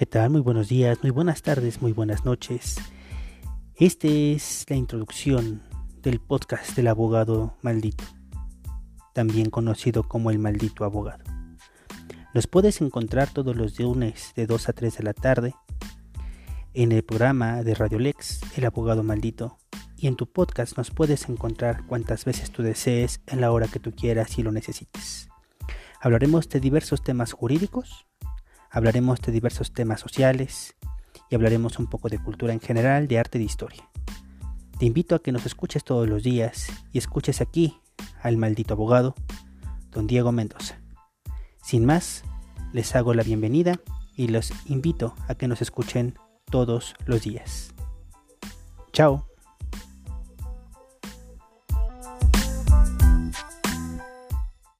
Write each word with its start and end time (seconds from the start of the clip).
¿qué 0.00 0.06
tal? 0.06 0.30
Muy 0.30 0.40
buenos 0.40 0.70
días, 0.70 0.98
muy 1.02 1.10
buenas 1.10 1.42
tardes, 1.42 1.82
muy 1.82 1.92
buenas 1.92 2.24
noches. 2.24 2.76
Esta 3.74 4.08
es 4.08 4.64
la 4.70 4.76
introducción 4.76 5.62
del 6.00 6.20
podcast 6.20 6.74
del 6.74 6.86
abogado 6.86 7.58
maldito, 7.60 8.02
también 9.12 9.50
conocido 9.50 10.04
como 10.04 10.30
el 10.30 10.38
maldito 10.38 10.86
abogado. 10.86 11.22
Nos 12.32 12.46
puedes 12.46 12.80
encontrar 12.80 13.28
todos 13.28 13.54
los 13.54 13.78
lunes 13.78 14.32
de 14.36 14.46
2 14.46 14.70
a 14.70 14.72
3 14.72 14.96
de 14.96 15.04
la 15.04 15.12
tarde 15.12 15.54
en 16.72 16.92
el 16.92 17.04
programa 17.04 17.62
de 17.62 17.74
Radio 17.74 17.98
Lex, 17.98 18.40
El 18.56 18.64
abogado 18.64 19.02
maldito, 19.02 19.58
y 19.98 20.06
en 20.06 20.16
tu 20.16 20.32
podcast 20.32 20.78
nos 20.78 20.90
puedes 20.90 21.28
encontrar 21.28 21.84
cuantas 21.84 22.24
veces 22.24 22.50
tú 22.50 22.62
desees 22.62 23.20
en 23.26 23.42
la 23.42 23.52
hora 23.52 23.68
que 23.68 23.80
tú 23.80 23.92
quieras 23.92 24.38
y 24.38 24.42
lo 24.42 24.50
necesites. 24.50 25.28
Hablaremos 26.00 26.48
de 26.48 26.58
diversos 26.58 27.02
temas 27.02 27.32
jurídicos, 27.32 28.06
hablaremos 28.70 29.20
de 29.20 29.32
diversos 29.32 29.72
temas 29.72 30.00
sociales 30.00 30.76
y 31.28 31.34
hablaremos 31.34 31.78
un 31.78 31.86
poco 31.86 32.08
de 32.08 32.18
cultura 32.18 32.52
en 32.52 32.60
general, 32.60 33.08
de 33.08 33.18
arte 33.18 33.38
y 33.38 33.40
de 33.40 33.46
historia. 33.46 33.88
Te 34.78 34.86
invito 34.86 35.14
a 35.14 35.22
que 35.22 35.32
nos 35.32 35.44
escuches 35.46 35.84
todos 35.84 36.08
los 36.08 36.22
días 36.22 36.68
y 36.92 36.98
escuches 36.98 37.40
aquí 37.40 37.78
al 38.22 38.36
maldito 38.36 38.74
abogado, 38.74 39.14
don 39.90 40.06
Diego 40.06 40.32
Mendoza. 40.32 40.80
Sin 41.62 41.84
más, 41.84 42.24
les 42.72 42.94
hago 42.96 43.12
la 43.14 43.22
bienvenida 43.22 43.80
y 44.16 44.28
los 44.28 44.52
invito 44.66 45.14
a 45.28 45.34
que 45.34 45.48
nos 45.48 45.62
escuchen 45.62 46.18
todos 46.50 46.94
los 47.06 47.22
días. 47.22 47.74
Chao. 48.92 49.29